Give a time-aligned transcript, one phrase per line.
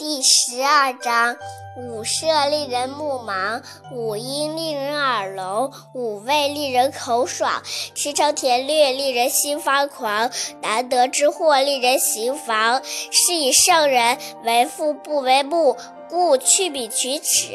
[0.00, 1.36] 第十二章：
[1.76, 3.62] 五色令人目盲，
[3.92, 7.62] 五音令人耳聋，五味令人口爽，
[7.94, 10.30] 驰骋甜猎令人心发狂，
[10.62, 12.82] 难得之货令人行妨。
[12.82, 15.76] 是以圣人为父不为目，
[16.08, 17.48] 故去彼取此。